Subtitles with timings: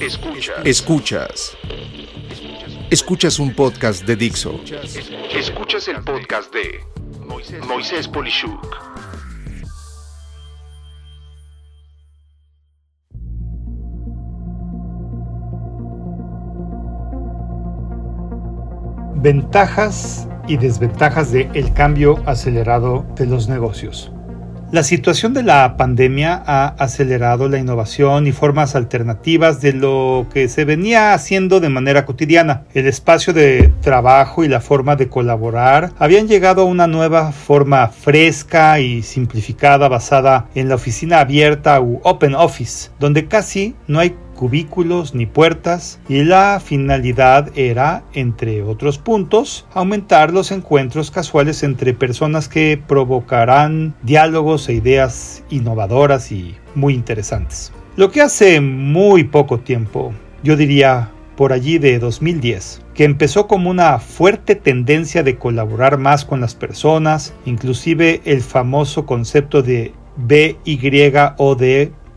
[0.00, 0.56] Escuchas.
[0.64, 1.56] Escuchas.
[2.90, 4.60] Escuchas un podcast de Dixo.
[5.34, 6.80] Escuchas el podcast de
[7.66, 8.76] Moisés Polishuk.
[19.16, 24.12] Ventajas y desventajas del el cambio acelerado de los negocios.
[24.72, 30.48] La situación de la pandemia ha acelerado la innovación y formas alternativas de lo que
[30.48, 32.64] se venía haciendo de manera cotidiana.
[32.74, 37.86] El espacio de trabajo y la forma de colaborar habían llegado a una nueva forma
[37.86, 44.16] fresca y simplificada basada en la oficina abierta u open office, donde casi no hay
[44.36, 51.94] cubículos ni puertas y la finalidad era, entre otros puntos, aumentar los encuentros casuales entre
[51.94, 57.72] personas que provocarán diálogos e ideas innovadoras y muy interesantes.
[57.96, 63.70] Lo que hace muy poco tiempo, yo diría por allí de 2010, que empezó como
[63.70, 71.62] una fuerte tendencia de colaborar más con las personas, inclusive el famoso concepto de BYOD,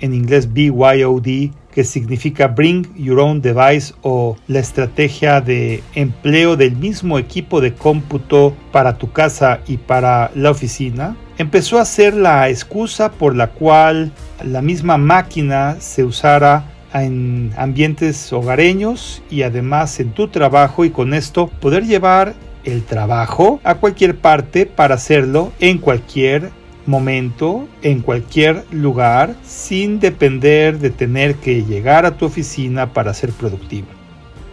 [0.00, 6.76] en inglés BYOD, que significa Bring Your Own Device o la estrategia de empleo del
[6.76, 12.48] mismo equipo de cómputo para tu casa y para la oficina, empezó a ser la
[12.48, 14.12] excusa por la cual
[14.44, 21.12] la misma máquina se usara en ambientes hogareños y además en tu trabajo y con
[21.12, 26.50] esto poder llevar el trabajo a cualquier parte para hacerlo en cualquier
[26.86, 33.30] momento, en cualquier lugar, sin depender de tener que llegar a tu oficina para ser
[33.30, 33.88] productivo.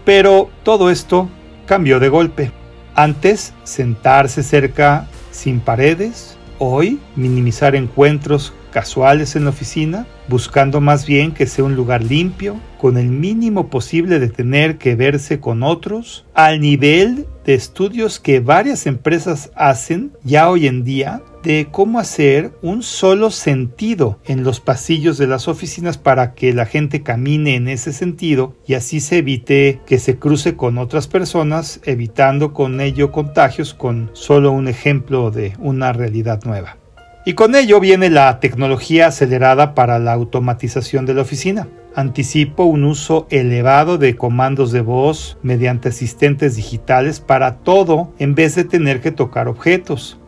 [0.06, 1.30] Pero todo esto
[1.66, 2.52] cambió de golpe.
[2.96, 11.34] Antes, sentarse cerca sin paredes, hoy, minimizar encuentros casuales en la oficina, buscando más bien
[11.34, 16.26] que sea un lugar limpio, con el mínimo posible de tener que verse con otros,
[16.34, 22.52] al nivel de estudios que varias empresas hacen ya hoy en día de cómo hacer
[22.62, 27.68] un solo sentido en los pasillos de las oficinas para que la gente camine en
[27.68, 33.12] ese sentido y así se evite que se cruce con otras personas, evitando con ello
[33.12, 36.78] contagios con solo un ejemplo de una realidad nueva.
[37.24, 41.68] Y con ello viene la tecnología acelerada para la automatización de la oficina.
[41.94, 48.56] Anticipo un uso elevado de comandos de voz mediante asistentes digitales para todo en vez
[48.56, 50.21] de tener que tocar objetos.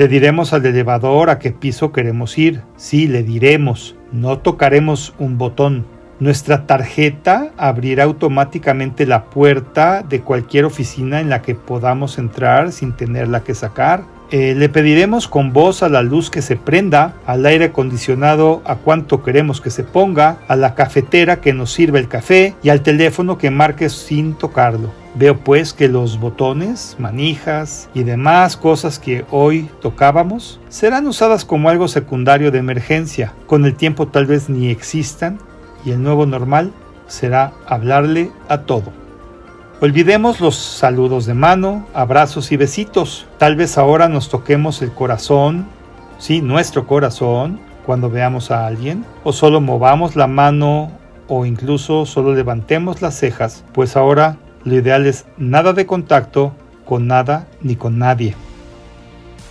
[0.00, 2.62] Le diremos al elevador a qué piso queremos ir.
[2.78, 3.96] Sí, le diremos.
[4.12, 5.84] No tocaremos un botón.
[6.20, 12.96] Nuestra tarjeta abrirá automáticamente la puerta de cualquier oficina en la que podamos entrar sin
[12.96, 14.04] tenerla que sacar.
[14.30, 18.76] Eh, le pediremos con voz a la luz que se prenda, al aire acondicionado a
[18.76, 22.80] cuánto queremos que se ponga, a la cafetera que nos sirva el café y al
[22.80, 24.99] teléfono que marque sin tocarlo.
[25.14, 31.68] Veo pues que los botones, manijas y demás cosas que hoy tocábamos serán usadas como
[31.68, 33.34] algo secundario de emergencia.
[33.46, 35.38] Con el tiempo tal vez ni existan
[35.84, 36.72] y el nuevo normal
[37.08, 38.92] será hablarle a todo.
[39.80, 43.26] Olvidemos los saludos de mano, abrazos y besitos.
[43.38, 45.66] Tal vez ahora nos toquemos el corazón,
[46.18, 50.92] sí, nuestro corazón, cuando veamos a alguien, o solo movamos la mano
[51.26, 56.52] o incluso solo levantemos las cejas, pues ahora lo ideal es nada de contacto
[56.84, 58.34] con nada ni con nadie.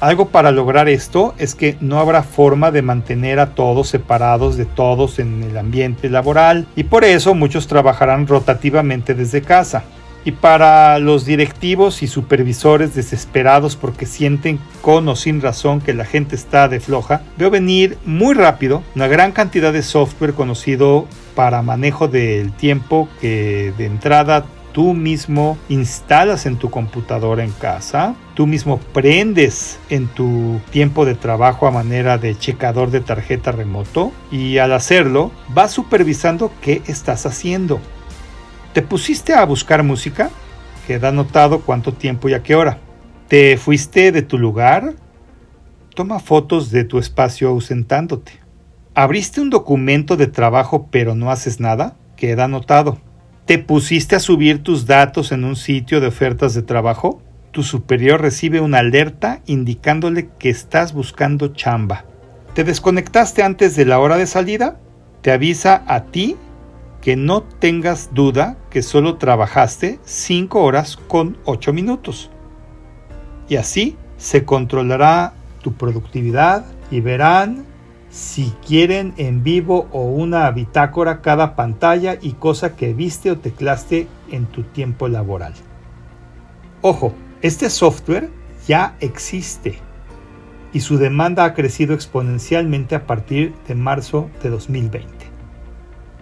[0.02, 4.66] Algo para lograr esto es que no habrá forma de mantener a todos separados de
[4.66, 9.84] todos en el ambiente laboral y por eso muchos trabajarán rotativamente desde casa.
[10.26, 16.06] Y para los directivos y supervisores desesperados porque sienten con o sin razón que la
[16.06, 21.62] gente está de floja, veo venir muy rápido una gran cantidad de software conocido para
[21.62, 28.48] manejo del tiempo que de entrada tú mismo instalas en tu computadora en casa, tú
[28.48, 34.58] mismo prendes en tu tiempo de trabajo a manera de checador de tarjeta remoto y
[34.58, 37.80] al hacerlo vas supervisando qué estás haciendo
[38.74, 40.30] ¿Te pusiste a buscar música?
[40.86, 42.78] Queda anotado cuánto tiempo y a qué hora.
[43.28, 44.94] ¿Te fuiste de tu lugar?
[45.96, 48.34] Toma fotos de tu espacio ausentándote.
[48.94, 51.96] ¿Abriste un documento de trabajo pero no haces nada?
[52.16, 53.00] Queda anotado.
[53.50, 57.20] ¿Te pusiste a subir tus datos en un sitio de ofertas de trabajo?
[57.50, 62.06] Tu superior recibe una alerta indicándole que estás buscando chamba.
[62.54, 64.80] ¿Te desconectaste antes de la hora de salida?
[65.24, 66.36] Te avisa a ti
[67.02, 72.30] que no tengas duda que solo trabajaste 5 horas con 8 minutos.
[73.48, 77.66] Y así se controlará tu productividad y verán
[78.10, 84.08] si quieren en vivo o una bitácora cada pantalla y cosa que viste o teclaste
[84.32, 85.54] en tu tiempo laboral.
[86.82, 88.30] Ojo, este software
[88.68, 89.80] ya existe
[90.74, 95.08] y su demanda ha crecido exponencialmente a partir de marzo de 2020.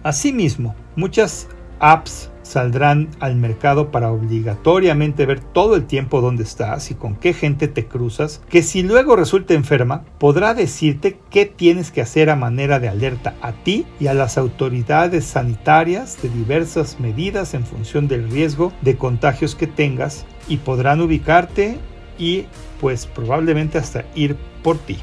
[0.02, 1.48] Asimismo, muchas
[1.80, 7.34] apps saldrán al mercado para obligatoriamente ver todo el tiempo dónde estás y con qué
[7.34, 12.36] gente te cruzas, que si luego resulta enferma, podrá decirte qué tienes que hacer a
[12.36, 18.08] manera de alerta a ti y a las autoridades sanitarias de diversas medidas en función
[18.08, 21.78] del riesgo de contagios que tengas y podrán ubicarte
[22.18, 22.46] y
[22.80, 24.96] pues probablemente hasta ir por ti.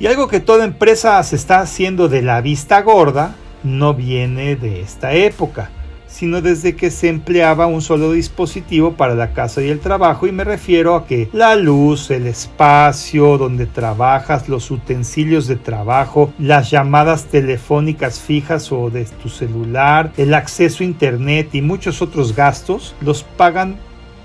[0.00, 4.80] Y algo que toda empresa se está haciendo de la vista gorda no viene de
[4.80, 5.70] esta época
[6.14, 10.32] sino desde que se empleaba un solo dispositivo para la casa y el trabajo y
[10.32, 16.70] me refiero a que la luz, el espacio donde trabajas, los utensilios de trabajo, las
[16.70, 22.94] llamadas telefónicas fijas o de tu celular, el acceso a internet y muchos otros gastos
[23.00, 23.76] los pagan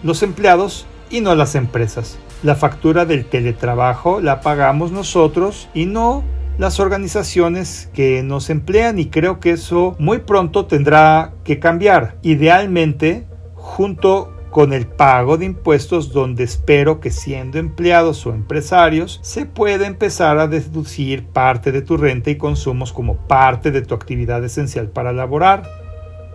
[0.03, 2.19] los empleados y no las empresas.
[2.44, 6.24] La factura del teletrabajo la pagamos nosotros y no
[6.59, 12.17] las organizaciones que nos emplean y creo que eso muy pronto tendrá que cambiar.
[12.21, 13.25] Idealmente,
[13.56, 19.88] junto con el pago de impuestos donde espero que siendo empleados o empresarios se pueda
[19.88, 24.89] empezar a deducir parte de tu renta y consumos como parte de tu actividad esencial
[24.89, 25.63] para laborar.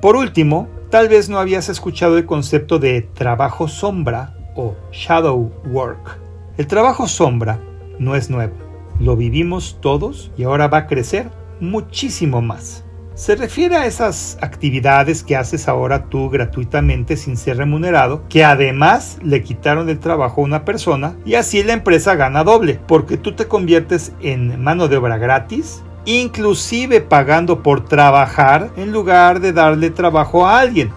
[0.01, 6.19] Por último, tal vez no habías escuchado el concepto de trabajo sombra o shadow work.
[6.57, 7.61] El trabajo sombra
[7.99, 8.64] no es nuevo
[9.01, 11.31] lo vivimos todos y ahora va a crecer
[11.61, 12.85] muchísimo más.
[13.15, 19.19] Se refiere a esas actividades que haces ahora tú gratuitamente sin ser remunerado, que además
[19.23, 23.33] le quitaron el trabajo a una persona y así la empresa gana doble, porque tú
[23.33, 29.91] te conviertes en mano de obra gratis, inclusive pagando por trabajar en lugar de darle
[29.91, 30.91] trabajo a alguien.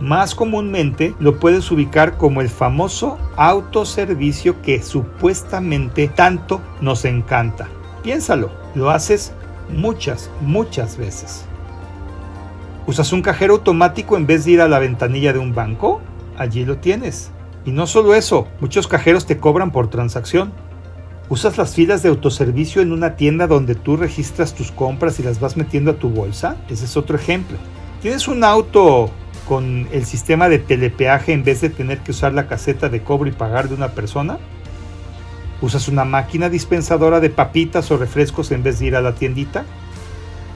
[0.00, 7.68] Más comúnmente lo puedes ubicar como el famoso autoservicio que supuestamente tanto nos encanta.
[8.04, 9.32] Piénsalo, lo haces
[9.74, 11.44] muchas, muchas veces.
[12.86, 16.00] ¿Usas un cajero automático en vez de ir a la ventanilla de un banco?
[16.38, 17.32] Allí lo tienes.
[17.64, 20.52] Y no solo eso, muchos cajeros te cobran por transacción.
[21.28, 25.40] ¿Usas las filas de autoservicio en una tienda donde tú registras tus compras y las
[25.40, 26.56] vas metiendo a tu bolsa?
[26.70, 27.58] Ese es otro ejemplo.
[28.00, 29.10] ¿Tienes un auto
[29.48, 33.28] con el sistema de telepeaje en vez de tener que usar la caseta de cobro
[33.28, 34.38] y pagar de una persona?
[35.62, 39.64] ¿Usas una máquina dispensadora de papitas o refrescos en vez de ir a la tiendita?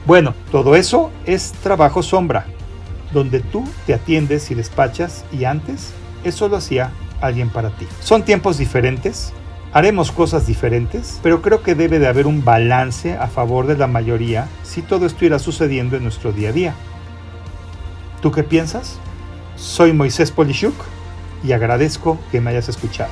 [0.05, 2.45] Bueno, todo eso es trabajo sombra,
[3.11, 5.91] donde tú te atiendes y despachas y antes
[6.23, 7.87] eso lo hacía alguien para ti.
[7.99, 9.33] Son tiempos diferentes,
[9.73, 13.87] haremos cosas diferentes, pero creo que debe de haber un balance a favor de la
[13.87, 16.75] mayoría si todo esto irá sucediendo en nuestro día a día.
[18.23, 18.97] ¿Tú qué piensas?
[19.57, 20.73] Soy Moisés Polishuk
[21.43, 23.11] y agradezco que me hayas escuchado.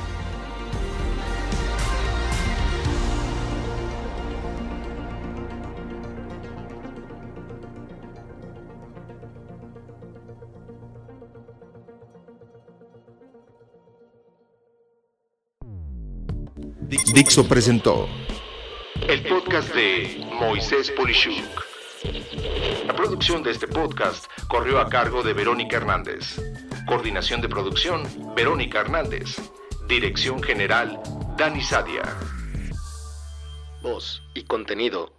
[17.12, 18.08] Dixo presentó
[19.06, 21.72] el podcast de Moisés Polishuk.
[22.86, 26.38] La producción de este podcast corrió a cargo de Verónica Hernández.
[26.86, 28.02] Coordinación de producción,
[28.36, 29.38] Verónica Hernández.
[29.88, 31.00] Dirección General,
[31.38, 32.02] Dani Sadia.
[33.80, 35.14] Voz y contenido,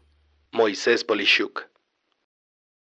[0.52, 1.73] Moisés Polishuk.